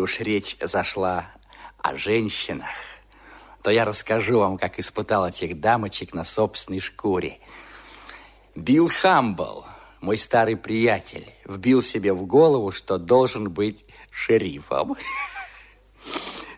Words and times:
Если 0.00 0.14
уж 0.14 0.20
речь 0.20 0.56
зашла 0.62 1.26
о 1.76 1.94
женщинах, 1.94 2.70
то 3.62 3.70
я 3.70 3.84
расскажу 3.84 4.38
вам, 4.38 4.56
как 4.56 4.78
испытал 4.78 5.28
этих 5.28 5.60
дамочек 5.60 6.14
на 6.14 6.24
собственной 6.24 6.80
шкуре. 6.80 7.38
Билл 8.54 8.88
Хамбл, 8.88 9.66
мой 10.00 10.16
старый 10.16 10.56
приятель, 10.56 11.30
вбил 11.44 11.82
себе 11.82 12.14
в 12.14 12.24
голову, 12.24 12.72
что 12.72 12.96
должен 12.96 13.50
быть 13.50 13.84
шерифом. 14.10 14.96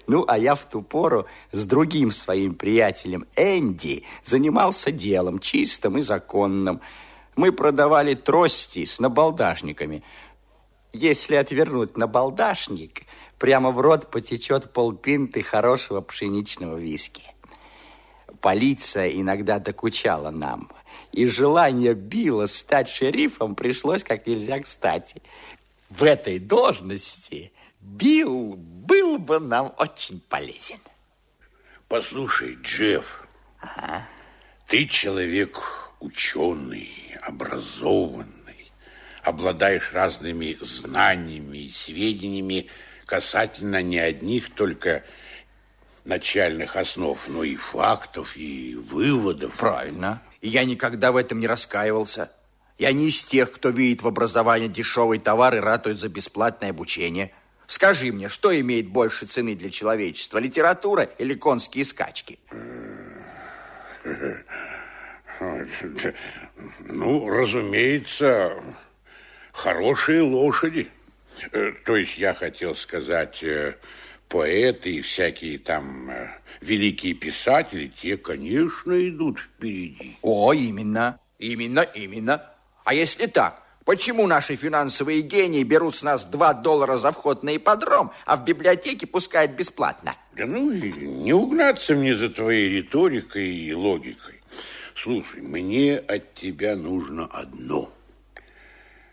Ну, 0.09 0.25
а 0.27 0.37
я 0.37 0.57
в 0.57 0.65
ту 0.69 0.83
пору 0.83 1.27
с 1.53 1.65
другим 1.65 2.11
своим 2.11 2.57
приятелем 2.57 3.25
Энди 3.37 4.03
занимался 4.25 4.91
делом 4.91 5.39
чистым 5.39 5.97
и 5.97 6.03
законным. 6.03 6.81
Мы 7.37 7.53
продавали 7.53 8.15
трости 8.15 8.85
с 8.85 8.99
набалдашниками. 8.99 10.03
Если 10.93 11.37
отвернуть 11.37 11.97
набалдашник, 11.97 13.03
прямо 13.39 13.71
в 13.71 13.81
рот 13.81 14.11
потечет 14.11 14.73
полпинты 14.73 15.43
хорошего 15.43 16.03
пшеничного 16.03 16.77
виски. 16.77 17.25
Полиция 18.41 19.09
иногда 19.09 19.59
докучала 19.59 20.31
нам, 20.31 20.71
и 21.13 21.27
желание 21.27 21.95
Билла 21.95 22.47
стать 22.47 22.89
шерифом 22.89 23.55
пришлось 23.55 24.05
как 24.05 24.27
нельзя 24.27 24.61
кстати. 24.61 25.23
В 25.89 26.03
этой 26.05 26.39
должности 26.39 27.53
Билл 27.81 28.55
был 28.57 29.19
бы 29.19 29.41
нам 29.41 29.73
очень 29.79 30.21
полезен. 30.29 30.79
Послушай, 31.89 32.59
Джефф, 32.63 33.27
ага. 33.61 34.07
ты 34.67 34.87
человек 34.87 35.61
ученый, 36.01 36.91
образованный, 37.23 38.42
обладаешь 39.23 39.93
разными 39.93 40.57
знаниями 40.61 41.59
и 41.59 41.73
сведениями 41.73 42.69
касательно 43.07 43.83
не 43.83 43.99
одних 43.99 44.51
только 44.51 45.05
начальных 46.05 46.77
основ, 46.77 47.19
но 47.29 47.45
и 47.45 47.57
фактов, 47.57 48.37
и 48.37 48.75
выводов. 48.75 49.55
Правильно. 49.57 50.23
И 50.41 50.49
я 50.49 50.65
никогда 50.65 51.13
в 51.13 51.17
этом 51.17 51.41
не 51.41 51.47
раскаивался. 51.47 52.33
Я 52.79 52.93
не 52.93 53.09
из 53.09 53.23
тех, 53.23 53.53
кто 53.53 53.69
видит 53.69 54.03
в 54.03 54.09
образовании 54.09 54.69
дешевый 54.69 55.19
товар 55.19 55.55
и 55.57 55.61
ратует 55.61 55.99
за 55.99 56.09
бесплатное 56.09 56.71
обучение– 56.71 57.33
Скажи 57.73 58.13
мне, 58.13 58.29
что 58.29 58.59
имеет 58.61 58.89
больше 58.89 59.25
цены 59.25 59.55
для 59.55 59.71
человечества, 59.71 60.37
литература 60.37 61.05
или 61.05 61.33
конские 61.33 61.87
скачки? 61.87 62.39
Ну, 66.81 67.29
разумеется, 67.29 68.63
хорошие 69.53 70.23
лошади. 70.23 70.89
Э, 71.53 71.73
то 71.85 71.97
есть 71.97 72.19
я 72.19 72.35
хотел 72.35 72.75
сказать, 72.75 73.43
э, 73.43 73.77
поэты 74.29 74.95
и 74.95 75.01
всякие 75.01 75.59
там 75.59 76.11
э, 76.11 76.31
великие 76.61 77.15
писатели, 77.15 77.93
те, 78.01 78.17
конечно, 78.17 78.93
идут 79.09 79.39
впереди. 79.39 80.17
О, 80.23 80.53
именно, 80.53 81.21
именно, 81.39 81.81
именно. 81.81 82.43
А 82.85 82.95
если 82.95 83.27
так, 83.27 83.63
Почему 83.85 84.29
наши 84.29 84.55
финансовые 84.55 85.23
гении 85.23 85.65
берут 85.65 85.97
с 85.97 86.03
нас 86.05 86.25
2 86.25 86.55
доллара 86.55 86.97
за 86.97 87.11
вход 87.11 87.43
на 87.43 87.57
ипподром, 87.57 88.13
а 88.27 88.37
в 88.37 88.45
библиотеке 88.45 89.09
пускают 89.09 89.53
бесплатно? 89.53 90.15
Да 90.37 90.47
ну, 90.47 90.71
не 90.71 91.33
угнаться 91.33 91.95
мне 91.95 92.15
за 92.15 92.31
твоей 92.31 92.77
риторикой 92.77 93.49
и 93.49 93.75
логикой. 93.75 94.41
Слушай, 94.95 95.43
мне 95.43 95.99
от 95.99 96.33
тебя 96.35 96.77
нужно 96.77 97.27
одно. 97.27 97.91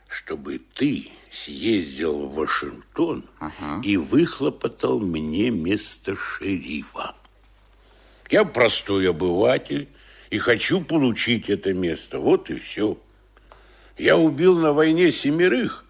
Чтобы 0.09 0.59
ты 0.73 1.09
съездил 1.31 2.25
в 2.25 2.35
Вашингтон 2.35 3.23
ага. 3.39 3.81
и 3.83 3.95
выхлопотал 3.95 4.99
мне 4.99 5.51
место 5.51 6.15
шерифа. 6.15 7.15
Я 8.29 8.43
простой 8.43 9.09
обыватель 9.09 9.87
и 10.31 10.39
хочу 10.39 10.81
получить 10.81 11.49
это 11.49 11.73
место. 11.73 12.19
Вот 12.19 12.49
и 12.49 12.55
все. 12.55 12.97
Я 13.97 14.17
убил 14.17 14.57
на 14.57 14.73
войне 14.73 15.11
семерых, 15.11 15.85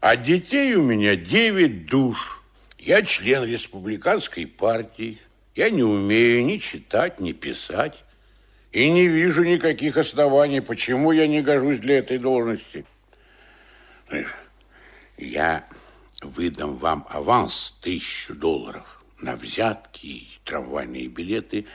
а 0.00 0.16
детей 0.16 0.74
у 0.74 0.82
меня 0.82 1.16
девять 1.16 1.86
душ. 1.86 2.42
Я 2.78 3.02
член 3.02 3.44
республиканской 3.44 4.46
партии. 4.46 5.18
Я 5.54 5.70
не 5.70 5.82
умею 5.82 6.44
ни 6.44 6.58
читать, 6.58 7.20
ни 7.20 7.32
писать. 7.32 8.04
И 8.72 8.90
не 8.90 9.06
вижу 9.06 9.44
никаких 9.44 9.98
оснований, 9.98 10.60
почему 10.60 11.12
я 11.12 11.26
не 11.26 11.42
гожусь 11.42 11.78
для 11.78 11.98
этой 11.98 12.18
должности. 12.18 12.86
Я 15.16 15.66
выдам 16.20 16.76
вам 16.76 17.06
аванс 17.08 17.74
тысячу 17.80 18.34
долларов 18.34 19.02
на 19.18 19.36
взятки 19.36 20.06
и 20.06 20.38
трамвайные 20.44 21.08
билеты. 21.08 21.66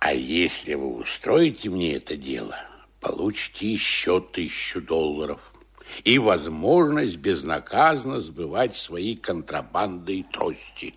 А 0.00 0.12
если 0.12 0.74
вы 0.74 0.94
устроите 0.96 1.70
мне 1.70 1.94
это 1.94 2.16
дело, 2.16 2.56
получите 3.00 3.72
еще 3.72 4.20
тысячу 4.20 4.80
долларов 4.80 5.40
и 6.04 6.18
возможность 6.18 7.16
безнаказанно 7.16 8.20
сбывать 8.20 8.76
свои 8.76 9.16
контрабанды 9.16 10.20
и 10.20 10.22
трости. 10.22 10.94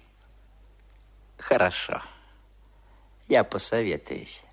Хорошо. 1.38 2.02
Я 3.28 3.44
посоветуюсь 3.44 4.44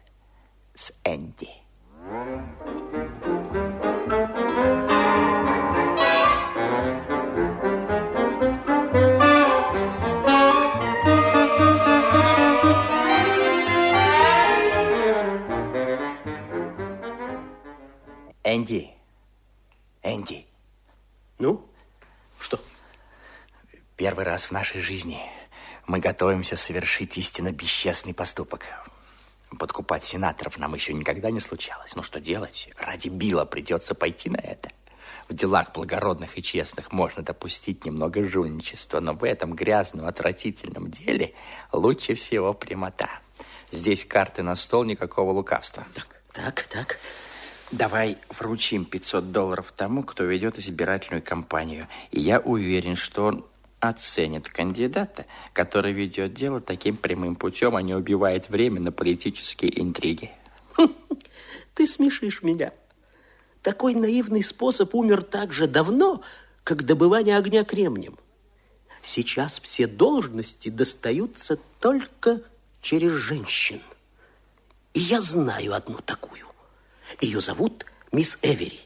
с 0.74 0.92
Энди. 1.04 1.48
Энди. 18.46 18.92
Энди. 20.04 20.46
Ну, 21.40 21.68
что? 22.38 22.60
Первый 23.96 24.24
раз 24.24 24.44
в 24.44 24.50
нашей 24.52 24.80
жизни 24.80 25.20
мы 25.88 25.98
готовимся 25.98 26.56
совершить 26.56 27.18
истинно 27.18 27.50
бесчестный 27.50 28.14
поступок. 28.14 28.62
Подкупать 29.58 30.04
сенаторов 30.04 30.58
нам 30.58 30.74
еще 30.76 30.94
никогда 30.94 31.32
не 31.32 31.40
случалось. 31.40 31.96
Ну, 31.96 32.04
что 32.04 32.20
делать? 32.20 32.68
Ради 32.78 33.08
Билла 33.08 33.46
придется 33.46 33.96
пойти 33.96 34.30
на 34.30 34.38
это. 34.38 34.70
В 35.28 35.34
делах 35.34 35.72
благородных 35.72 36.38
и 36.38 36.42
честных 36.42 36.92
можно 36.92 37.24
допустить 37.24 37.84
немного 37.84 38.24
жульничества, 38.24 39.00
но 39.00 39.14
в 39.14 39.24
этом 39.24 39.54
грязном, 39.54 40.06
отвратительном 40.06 40.92
деле 40.92 41.34
лучше 41.72 42.14
всего 42.14 42.54
прямота. 42.54 43.10
Здесь 43.72 44.04
карты 44.04 44.44
на 44.44 44.54
стол, 44.54 44.84
никакого 44.84 45.32
лукавства. 45.32 45.84
Так, 45.92 46.22
так, 46.32 46.66
так. 46.68 47.00
Давай 47.72 48.16
вручим 48.28 48.84
500 48.84 49.32
долларов 49.32 49.72
тому, 49.76 50.04
кто 50.04 50.22
ведет 50.24 50.58
избирательную 50.58 51.22
кампанию. 51.22 51.88
И 52.12 52.20
я 52.20 52.38
уверен, 52.38 52.94
что 52.94 53.24
он 53.24 53.44
оценит 53.80 54.48
кандидата, 54.48 55.26
который 55.52 55.92
ведет 55.92 56.32
дело 56.32 56.60
таким 56.60 56.96
прямым 56.96 57.34
путем, 57.34 57.74
а 57.74 57.82
не 57.82 57.94
убивает 57.94 58.48
время 58.48 58.80
на 58.80 58.92
политические 58.92 59.82
интриги. 59.82 60.30
Ты 61.74 61.86
смешишь 61.86 62.42
меня. 62.42 62.72
Такой 63.62 63.94
наивный 63.94 64.44
способ 64.44 64.94
умер 64.94 65.22
так 65.22 65.52
же 65.52 65.66
давно, 65.66 66.22
как 66.62 66.84
добывание 66.84 67.36
огня 67.36 67.64
кремнием. 67.64 68.16
Сейчас 69.02 69.60
все 69.60 69.88
должности 69.88 70.68
достаются 70.68 71.58
только 71.80 72.42
через 72.80 73.12
женщин. 73.12 73.80
И 74.94 75.00
я 75.00 75.20
знаю 75.20 75.74
одну 75.74 75.98
такую. 75.98 76.46
Ее 77.20 77.40
зовут 77.40 77.86
мисс 78.12 78.38
Эвери. 78.42 78.80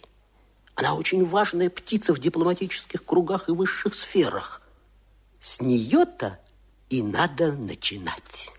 Она 0.75 0.95
очень 0.95 1.25
важная 1.25 1.69
птица 1.71 2.15
в 2.15 2.19
дипломатических 2.19 3.05
кругах 3.05 3.49
и 3.49 3.53
высших 3.53 3.95
сферах. 3.95 4.63
С 5.41 5.61
нее-то 5.61 6.39
и 6.89 7.03
надо 7.03 7.53
начинать. 7.53 8.51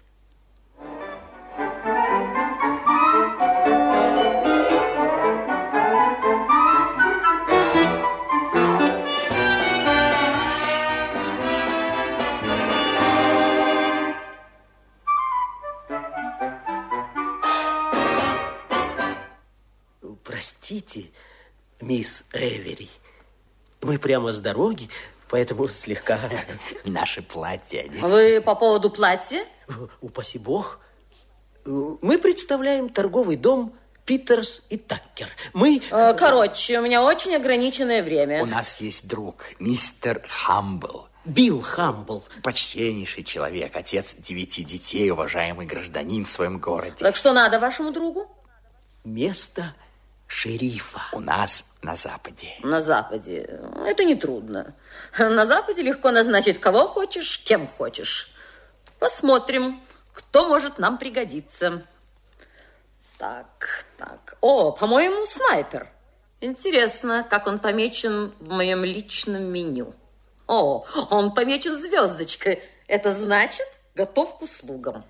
Прямо 24.11 24.33
с 24.33 24.39
дороги, 24.41 24.89
поэтому 25.29 25.69
слегка... 25.69 26.19
Наши 26.83 27.21
платья. 27.21 27.85
Вы 28.01 28.41
по 28.41 28.55
поводу 28.55 28.89
платья? 28.89 29.45
Упаси 30.01 30.37
бог. 30.37 30.79
Мы 31.65 32.17
представляем 32.17 32.89
торговый 32.89 33.37
дом 33.37 33.73
Питерс 34.03 34.63
и 34.69 34.75
Таккер. 34.75 35.29
Мы... 35.53 35.81
Э, 35.91 36.13
короче, 36.13 36.79
у 36.79 36.81
меня 36.81 37.01
очень 37.03 37.33
ограниченное 37.35 38.03
время. 38.03 38.43
У 38.43 38.45
нас 38.45 38.81
есть 38.81 39.07
друг, 39.07 39.45
мистер 39.59 40.25
Хамбл. 40.27 41.07
Билл 41.23 41.61
Хамбл. 41.61 42.25
Почтеннейший 42.43 43.23
человек, 43.23 43.73
отец 43.77 44.15
девяти 44.15 44.65
детей, 44.65 45.09
уважаемый 45.09 45.65
гражданин 45.65 46.25
в 46.25 46.29
своем 46.29 46.59
городе. 46.59 46.97
Так 46.97 47.15
что 47.15 47.31
надо 47.31 47.61
вашему 47.61 47.91
другу? 47.91 48.29
Место 49.05 49.73
шерифа. 50.31 51.01
У 51.11 51.19
нас 51.19 51.65
на 51.81 51.95
Западе. 51.95 52.55
На 52.63 52.79
Западе. 52.79 53.59
Это 53.85 54.05
нетрудно. 54.05 54.73
На 55.17 55.45
Западе 55.45 55.81
легко 55.81 56.11
назначить 56.11 56.59
кого 56.59 56.87
хочешь, 56.87 57.39
кем 57.43 57.67
хочешь. 57.67 58.31
Посмотрим, 58.99 59.81
кто 60.13 60.47
может 60.47 60.79
нам 60.79 60.97
пригодиться. 60.97 61.85
Так, 63.17 63.85
так. 63.97 64.37
О, 64.41 64.71
по-моему, 64.71 65.25
снайпер. 65.25 65.89
Интересно, 66.39 67.27
как 67.29 67.45
он 67.45 67.59
помечен 67.59 68.33
в 68.39 68.49
моем 68.49 68.83
личном 68.83 69.43
меню. 69.43 69.93
О, 70.47 70.85
он 71.09 71.33
помечен 71.33 71.77
звездочкой. 71.77 72.63
Это 72.87 73.11
значит, 73.11 73.67
готов 73.95 74.37
к 74.37 74.41
услугам. 74.43 75.03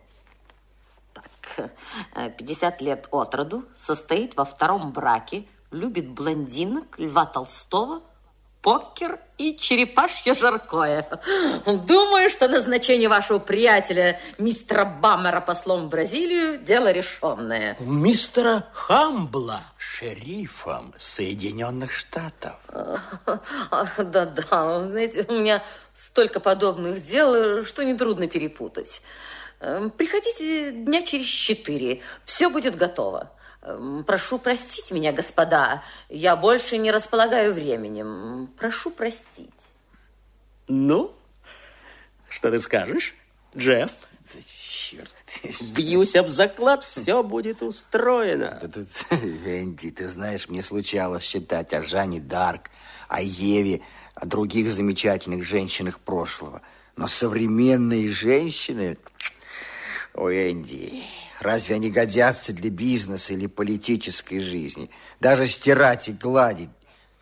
Так, 1.56 2.38
50 2.38 2.82
лет 2.82 3.08
от 3.12 3.36
роду, 3.36 3.66
состоит 3.76 4.36
во 4.36 4.46
втором 4.46 4.92
браке, 4.92 5.46
любит 5.72 6.08
блондинок, 6.08 6.98
Льва 6.98 7.26
Толстого, 7.26 8.02
покер 8.62 9.20
и 9.38 9.58
черепашье 9.58 10.36
жаркое. 10.36 11.08
Думаю, 11.66 12.30
что 12.30 12.48
назначение 12.48 13.10
вашего 13.10 13.40
приятеля, 13.40 14.20
мистера 14.38 14.86
Баммера, 14.86 15.42
послом 15.42 15.88
в 15.88 15.90
Бразилию, 15.90 16.60
дело 16.60 16.92
решенное. 16.92 17.76
Мистера 17.80 18.68
Хамбла. 18.74 19.62
Шерифом 19.78 20.94
Соединенных 20.98 21.92
Штатов. 21.92 22.56
Да-да, 23.98 24.88
знаете, 24.88 25.26
у 25.28 25.34
меня 25.34 25.64
столько 25.94 26.40
подобных 26.40 27.06
дел, 27.06 27.66
что 27.66 27.84
нетрудно 27.84 28.28
перепутать. 28.28 29.02
Эм, 29.62 29.92
приходите 29.92 30.72
дня 30.72 31.04
через 31.04 31.28
четыре, 31.28 32.02
все 32.24 32.50
будет 32.50 32.76
готово. 32.76 33.32
Эм, 33.62 34.04
прошу 34.04 34.40
простить 34.40 34.90
меня, 34.90 35.12
господа, 35.12 35.84
я 36.10 36.36
больше 36.36 36.80
не 36.80 36.92
располагаю 36.92 37.54
временем. 37.54 38.50
Прошу 38.58 38.90
простить. 38.90 39.52
Ну, 40.68 41.14
что 42.28 42.50
ты 42.50 42.58
скажешь, 42.58 43.14
Джефф? 43.56 43.92
Да 44.34 44.40
черт. 44.48 45.14
Бьюсь 45.76 46.16
об 46.16 46.30
заклад, 46.30 46.84
все 46.84 47.22
будет 47.22 47.62
устроено. 47.62 48.58
Да 48.64 48.68
тут, 48.68 48.88
Энди, 49.12 49.92
ты 49.92 50.10
знаешь, 50.10 50.50
мне 50.50 50.64
случалось 50.64 51.24
читать 51.24 51.72
о 51.74 51.84
Жанне 51.84 52.20
Дарк, 52.20 52.72
о 53.08 53.22
Еве, 53.22 53.82
о 54.16 54.26
других 54.26 54.72
замечательных 54.72 55.44
женщинах 55.44 56.00
прошлого. 56.00 56.64
Но 56.96 57.06
современные 57.06 58.10
женщины... 58.10 58.98
Ой, 60.14 60.52
Энди, 60.52 61.04
разве 61.40 61.76
они 61.76 61.90
годятся 61.90 62.54
для 62.54 62.70
бизнеса 62.70 63.34
или 63.34 63.48
политической 63.48 64.40
жизни? 64.40 64.90
Даже 65.20 65.48
стирать 65.48 66.10
и 66.10 66.14
гладить, 66.14 66.70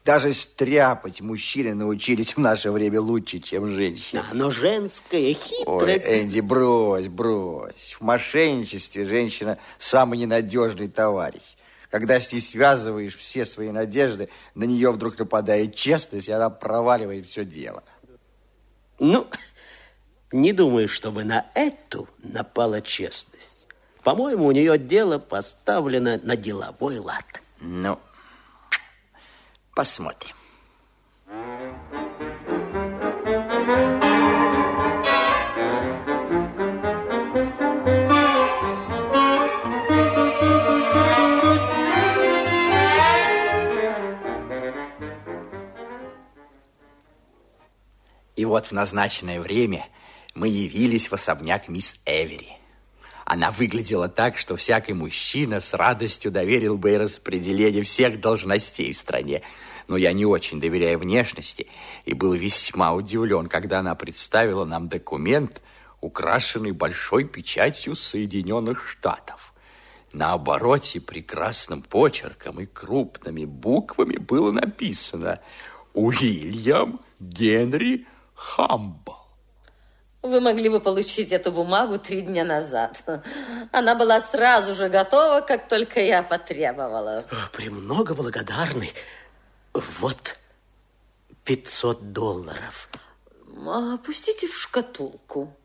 даже 0.06 0.34
стряпать 0.34 1.22
мужчины 1.22 1.76
научились 1.76 2.36
в 2.36 2.40
наше 2.40 2.72
время 2.72 3.00
лучше, 3.00 3.40
чем 3.40 3.68
женщины. 3.68 4.24
Да, 4.24 4.34
но 4.34 4.50
женская 4.50 5.20
Ой, 5.20 5.34
хитрость... 5.36 6.06
Энди, 6.08 6.40
брось, 6.40 7.08
брось. 7.08 7.96
В 8.00 8.04
мошенничестве 8.04 9.06
женщина 9.06 9.60
самый 9.78 10.18
ненадежный 10.18 10.88
товарищ. 10.88 11.44
Когда 11.92 12.20
с 12.20 12.32
ней 12.32 12.40
связываешь 12.40 13.18
все 13.18 13.46
свои 13.46 13.72
надежды, 13.72 14.30
на 14.56 14.64
нее 14.64 14.92
вдруг 14.92 15.18
нападает 15.18 15.76
честность, 15.76 16.28
и 16.28 16.32
она 16.32 16.50
проваливает 16.50 17.28
все 17.28 17.44
дело. 17.44 17.84
Ну, 19.00 19.28
не 20.32 20.54
думаю, 20.54 20.88
чтобы 20.88 21.24
на 21.24 21.46
эту 21.54 22.08
напала 22.20 22.82
честность. 22.82 23.68
По-моему, 24.04 24.46
у 24.46 24.52
нее 24.52 24.78
дело 24.78 25.20
поставлено 25.20 26.20
на 26.24 26.36
деловой 26.36 27.00
лад. 27.00 27.26
Ну, 27.60 28.00
посмотрим. 29.76 30.36
И 48.36 48.46
вот 48.46 48.68
в 48.68 48.72
назначенное 48.72 49.42
время 49.42 49.86
мы 50.40 50.48
явились 50.48 51.12
в 51.12 51.14
особняк 51.14 51.68
мисс 51.68 52.00
Эвери. 52.06 52.54
Она 53.26 53.52
выглядела 53.52 54.08
так, 54.08 54.38
что 54.38 54.56
всякий 54.56 54.94
мужчина 54.94 55.60
с 55.60 55.74
радостью 55.74 56.32
доверил 56.32 56.78
бы 56.78 56.92
ей 56.92 56.98
распределение 56.98 57.84
всех 57.84 58.22
должностей 58.22 58.94
в 58.94 58.98
стране. 58.98 59.42
Но 59.90 59.98
я 59.98 60.14
не 60.14 60.26
очень 60.26 60.62
доверяю 60.62 61.00
внешности 61.00 61.68
и 62.06 62.14
был 62.14 62.34
весьма 62.34 62.94
удивлен, 62.94 63.48
когда 63.48 63.80
она 63.80 63.96
представила 63.96 64.64
нам 64.64 64.88
документ, 64.88 65.62
украшенный 66.00 66.72
большой 66.72 67.26
печатью 67.26 67.96
Соединенных 67.96 68.88
Штатов. 68.88 69.54
На 70.14 70.32
обороте 70.32 71.02
прекрасным 71.02 71.82
почерком 71.82 72.62
и 72.62 72.66
крупными 72.66 73.44
буквами 73.44 74.16
было 74.16 74.54
написано 74.54 75.40
«Уильям 75.94 77.02
Генри 77.20 78.08
Хамбл». 78.36 79.19
Вы 80.22 80.42
могли 80.42 80.68
бы 80.68 80.82
получить 80.82 81.32
эту 81.32 81.52
бумагу 81.52 81.98
три 81.98 82.22
дня 82.22 82.44
назад. 82.44 83.04
Она 83.72 83.96
была 83.96 84.20
сразу 84.20 84.76
же 84.76 84.90
готова, 84.90 85.40
как 85.42 85.70
только 85.70 86.02
я 86.02 86.24
потребовала. 86.24 87.26
Премного 87.54 88.14
благодарны. 88.14 88.90
Вот 89.74 90.36
500 91.46 92.12
долларов. 92.12 92.90
Опустите 93.66 94.48
в 94.48 94.58
шкатулку. 94.58 95.56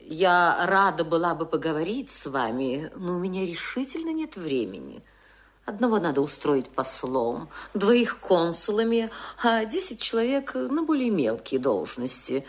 Я 0.00 0.66
рада 0.66 1.04
была 1.04 1.34
бы 1.34 1.44
поговорить 1.44 2.10
с 2.10 2.26
вами, 2.26 2.90
но 2.94 3.16
у 3.16 3.18
меня 3.18 3.46
решительно 3.46 4.10
нет 4.10 4.36
времени. 4.36 5.02
Одного 5.64 5.98
надо 5.98 6.20
устроить 6.20 6.68
послом, 6.68 7.48
двоих 7.72 8.18
консулами, 8.20 9.10
а 9.42 9.64
десять 9.64 10.00
человек 10.00 10.54
на 10.54 10.82
более 10.82 11.10
мелкие 11.10 11.58
должности. 11.58 12.44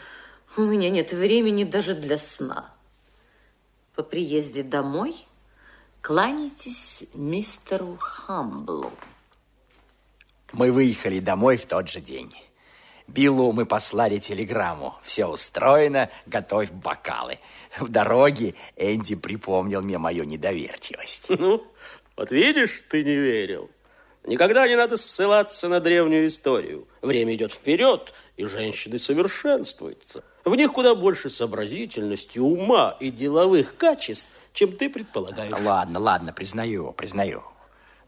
У 0.58 0.62
меня 0.62 0.90
нет 0.90 1.12
времени 1.12 1.66
даже 1.66 1.96
для 1.96 2.18
сна. 2.18 2.74
По 3.94 4.04
приезде 4.04 4.64
домой 4.64 5.16
кланяйтесь 6.02 7.04
мистеру 7.14 7.98
Хамблу. 8.00 8.94
Мы 10.54 10.72
выехали 10.72 11.20
домой 11.20 11.58
в 11.58 11.66
тот 11.66 11.90
же 11.90 12.00
день. 12.00 12.34
Биллу 13.08 13.52
мы 13.52 13.66
послали 13.66 14.18
телеграмму. 14.18 14.96
Все 15.04 15.26
устроено, 15.26 16.10
готовь 16.26 16.72
бокалы. 16.72 17.40
В 17.78 17.90
дороге 17.90 18.56
Энди 18.78 19.16
припомнил 19.16 19.82
мне 19.82 19.98
мою 19.98 20.24
недоверчивость. 20.24 21.26
Ну, 21.30 21.68
вот 22.16 22.32
видишь, 22.32 22.82
ты 22.90 23.04
не 23.04 23.16
верил. 23.16 23.70
Никогда 24.24 24.68
не 24.70 24.78
надо 24.78 24.96
ссылаться 24.96 25.68
на 25.68 25.82
древнюю 25.82 26.28
историю. 26.28 26.88
Время 27.02 27.36
идет 27.36 27.52
вперед, 27.52 28.14
и 28.38 28.46
женщины 28.46 28.98
совершенствуются. 28.98 30.24
В 30.46 30.56
них 30.56 30.74
куда 30.74 30.94
больше 30.94 31.32
сообразительности, 31.32 32.38
ума 32.38 32.96
и 33.00 33.10
деловых 33.10 33.78
качеств, 33.78 34.28
чем 34.54 34.78
ты 34.78 34.92
предполагаешь. 34.92 35.52
Ладно, 35.52 36.00
ладно, 36.00 36.32
признаю, 36.34 36.94
признаю. 36.94 37.44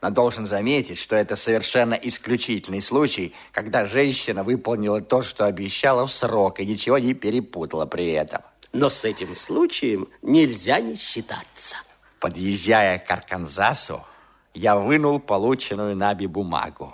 Но 0.03 0.12
должен 0.12 0.46
заметить, 0.46 1.00
что 1.00 1.15
это 1.15 1.36
совершенно 1.36 1.96
исключительный 1.96 2.84
случай, 2.84 3.34
когда 3.51 3.86
женщина 3.86 4.44
выполнила 4.44 5.01
то, 5.01 5.24
что 5.24 5.46
обещала 5.46 6.06
в 6.06 6.12
срок, 6.12 6.60
и 6.60 6.65
ничего 6.67 7.00
не 7.00 7.15
перепутала 7.15 7.88
при 7.88 8.12
этом. 8.12 8.44
Но 8.72 8.91
с 8.91 9.03
этим 9.03 9.36
случаем 9.36 10.08
нельзя 10.22 10.79
не 10.79 10.96
считаться. 10.96 11.77
Подъезжая 12.20 13.00
к 13.00 13.10
Арканзасу, 13.10 14.06
я 14.53 14.75
вынул 14.75 15.20
полученную 15.20 15.96
Наби 15.96 16.27
бумагу, 16.27 16.94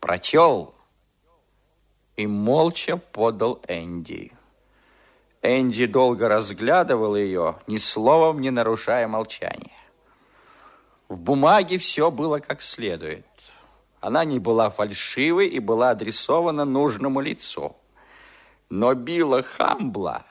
прочел 0.00 0.74
и 2.16 2.26
молча 2.26 2.96
подал 2.96 3.62
Энди. 3.68 4.32
Энди 5.42 5.86
долго 5.86 6.28
разглядывал 6.28 7.16
ее, 7.16 7.56
ни 7.66 7.76
словом 7.76 8.40
не 8.40 8.50
нарушая 8.50 9.08
молчания. 9.08 9.72
В 11.08 11.16
бумаге 11.16 11.78
все 11.78 12.10
было 12.10 12.38
как 12.38 12.62
следует. 12.62 13.26
Она 14.00 14.24
не 14.24 14.38
была 14.38 14.70
фальшивой 14.70 15.48
и 15.48 15.58
была 15.58 15.90
адресована 15.90 16.64
нужному 16.64 17.20
лицу. 17.20 17.76
Но 18.70 18.94
Билла 18.94 19.42
Хамбла 19.42 20.24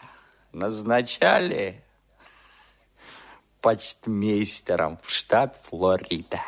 назначали 0.51 1.83
почтмейстером 3.61 4.97
в 5.03 5.11
штат 5.11 5.59
Флорида. 5.63 6.41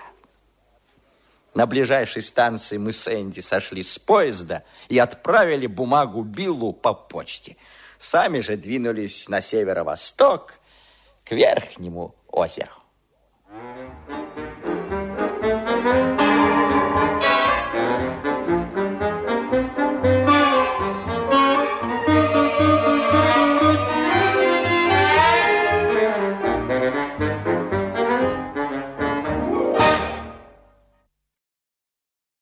На 1.54 1.68
ближайшей 1.68 2.22
станции 2.22 2.78
мы 2.78 2.92
с 2.92 3.08
Энди 3.08 3.42
сошли 3.42 3.84
с 3.84 4.00
поезда 4.00 4.64
и 4.90 4.98
отправили 4.98 5.68
бумагу 5.68 6.24
Биллу 6.24 6.74
по 6.74 6.94
почте. 6.94 7.58
Сами 8.04 8.42
же 8.42 8.58
двинулись 8.58 9.30
на 9.30 9.42
северо-восток 9.42 10.56
к 11.24 11.32
верхнему 11.32 12.14
озеру. 12.28 12.83